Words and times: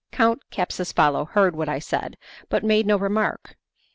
Count 0.11 0.41
Capsucefalo 0.49 1.25
heard 1.27 1.55
what 1.55 1.69
I 1.69 1.77
said, 1.77 2.17
but 2.49 2.63
made 2.63 2.87
no 2.87 2.97
remark. 2.97 3.55